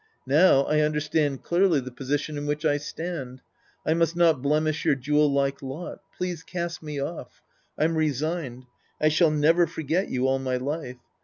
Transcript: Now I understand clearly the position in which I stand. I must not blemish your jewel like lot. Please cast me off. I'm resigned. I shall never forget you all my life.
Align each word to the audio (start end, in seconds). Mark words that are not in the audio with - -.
Now 0.25 0.61
I 0.63 0.79
understand 0.79 1.43
clearly 1.43 1.79
the 1.79 1.91
position 1.91 2.35
in 2.35 2.47
which 2.47 2.65
I 2.65 2.77
stand. 2.77 3.43
I 3.85 3.93
must 3.93 4.15
not 4.15 4.41
blemish 4.41 4.83
your 4.83 4.95
jewel 4.95 5.31
like 5.31 5.61
lot. 5.61 5.99
Please 6.17 6.41
cast 6.41 6.81
me 6.81 6.99
off. 6.99 7.43
I'm 7.77 7.95
resigned. 7.95 8.63
I 8.99 9.09
shall 9.09 9.29
never 9.29 9.67
forget 9.67 10.09
you 10.09 10.27
all 10.27 10.39
my 10.39 10.57
life. 10.57 10.97